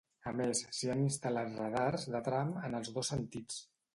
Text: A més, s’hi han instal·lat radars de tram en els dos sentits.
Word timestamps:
A 0.29 0.31
més, 0.37 0.61
s’hi 0.77 0.89
han 0.93 1.03
instal·lat 1.07 1.51
radars 1.59 2.07
de 2.15 2.23
tram 2.31 2.57
en 2.69 2.79
els 2.81 2.93
dos 2.97 3.13
sentits. 3.15 3.63